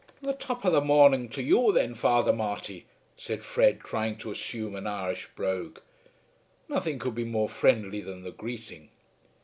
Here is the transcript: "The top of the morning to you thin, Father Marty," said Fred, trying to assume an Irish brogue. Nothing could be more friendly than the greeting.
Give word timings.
"The 0.23 0.33
top 0.33 0.65
of 0.65 0.73
the 0.73 0.81
morning 0.81 1.29
to 1.29 1.43
you 1.43 1.71
thin, 1.75 1.93
Father 1.93 2.33
Marty," 2.33 2.87
said 3.17 3.43
Fred, 3.43 3.81
trying 3.81 4.15
to 4.17 4.31
assume 4.31 4.75
an 4.75 4.87
Irish 4.87 5.27
brogue. 5.35 5.77
Nothing 6.67 6.97
could 6.97 7.13
be 7.13 7.23
more 7.23 7.47
friendly 7.47 8.01
than 8.01 8.23
the 8.23 8.31
greeting. 8.31 8.89